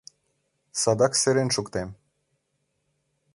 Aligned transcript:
—Садак 0.81 1.13
серен 1.21 1.49
шуктем! 1.55 1.89